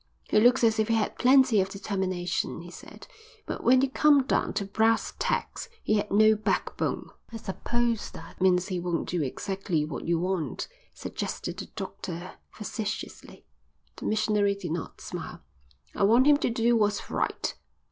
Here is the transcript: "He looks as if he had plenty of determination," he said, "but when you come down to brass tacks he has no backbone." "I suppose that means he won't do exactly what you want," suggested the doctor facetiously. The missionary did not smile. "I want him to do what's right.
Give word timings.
"He 0.31 0.39
looks 0.39 0.63
as 0.63 0.79
if 0.79 0.87
he 0.87 0.95
had 0.95 1.19
plenty 1.19 1.61
of 1.61 1.69
determination," 1.69 2.61
he 2.61 2.71
said, 2.71 3.05
"but 3.45 3.63
when 3.63 3.81
you 3.81 3.89
come 3.91 4.23
down 4.23 4.51
to 4.53 4.65
brass 4.65 5.13
tacks 5.19 5.69
he 5.83 5.97
has 5.97 6.07
no 6.09 6.33
backbone." 6.33 7.11
"I 7.31 7.37
suppose 7.37 8.09
that 8.09 8.41
means 8.41 8.69
he 8.69 8.79
won't 8.79 9.09
do 9.09 9.21
exactly 9.21 9.85
what 9.85 10.07
you 10.07 10.17
want," 10.17 10.67
suggested 10.95 11.57
the 11.57 11.67
doctor 11.75 12.31
facetiously. 12.49 13.45
The 13.97 14.05
missionary 14.07 14.55
did 14.55 14.71
not 14.71 15.01
smile. 15.01 15.43
"I 15.93 16.01
want 16.01 16.25
him 16.25 16.37
to 16.37 16.49
do 16.49 16.75
what's 16.75 17.11
right. 17.11 17.53